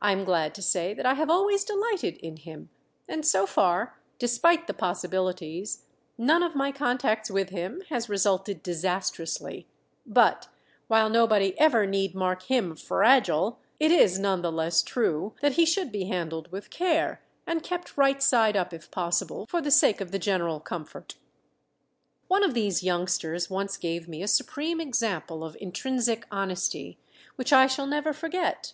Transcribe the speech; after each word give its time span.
I 0.00 0.12
am 0.12 0.22
glad 0.22 0.54
to 0.54 0.62
say 0.62 0.94
that 0.94 1.06
I 1.06 1.14
have 1.14 1.28
always 1.28 1.64
delighted 1.64 2.18
in 2.18 2.36
him, 2.36 2.68
and 3.08 3.26
so 3.26 3.46
far, 3.46 3.98
despite 4.16 4.68
the 4.68 4.72
possibilities, 4.74 5.86
none 6.16 6.44
of 6.44 6.54
my 6.54 6.70
contacts 6.70 7.32
with 7.32 7.48
him 7.48 7.82
has 7.88 8.08
resulted 8.08 8.62
disastrously; 8.62 9.66
but, 10.06 10.46
while 10.86 11.10
nobody 11.10 11.58
ever 11.58 11.84
need 11.84 12.14
mark 12.14 12.44
him 12.44 12.76
"FRAGILE," 12.76 13.58
it 13.80 13.90
is 13.90 14.20
none 14.20 14.40
the 14.40 14.52
less 14.52 14.82
true 14.84 15.34
that 15.40 15.54
he 15.54 15.66
should 15.66 15.90
be 15.90 16.04
handled 16.04 16.52
with 16.52 16.70
care, 16.70 17.20
and 17.44 17.64
kept 17.64 17.96
right 17.96 18.22
side 18.22 18.56
up 18.56 18.72
if 18.72 18.88
possible, 18.92 19.46
for 19.50 19.60
the 19.60 19.72
sake 19.72 20.00
of 20.00 20.12
the 20.12 20.18
general 20.20 20.60
comfort. 20.60 21.16
One 22.28 22.44
of 22.44 22.54
these 22.54 22.84
youngsters 22.84 23.50
once 23.50 23.76
gave 23.78 24.06
me 24.06 24.22
a 24.22 24.28
supreme 24.28 24.80
example 24.80 25.42
of 25.42 25.56
intrinsic 25.60 26.24
honesty 26.30 27.00
which 27.34 27.52
I 27.52 27.66
shall 27.66 27.88
never 27.88 28.12
forget. 28.12 28.72